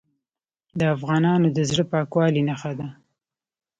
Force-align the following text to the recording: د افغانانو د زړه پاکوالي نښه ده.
د 0.79 0.81
افغانانو 0.95 1.47
د 1.55 1.57
زړه 1.69 1.83
پاکوالي 1.91 2.41
نښه 2.49 2.71
ده. 2.79 2.87